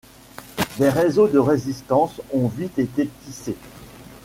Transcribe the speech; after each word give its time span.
Des 0.79 0.89
réseaux 0.89 1.27
de 1.27 1.37
résistance 1.37 2.23
ont 2.33 2.47
vite 2.47 2.79
été 2.79 3.07
tissés. 3.23 3.55